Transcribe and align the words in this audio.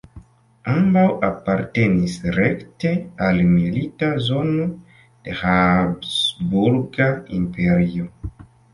Ambaŭ 0.71 1.03
apartenis 1.27 2.15
rekte 2.37 2.95
al 3.27 3.43
milita 3.51 4.11
zono 4.31 4.67
de 5.29 5.39
Habsburga 5.45 7.15
Imperio. 7.43 8.13